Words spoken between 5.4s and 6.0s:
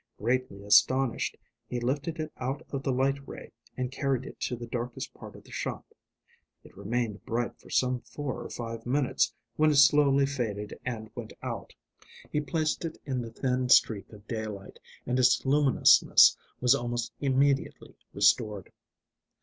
the shop.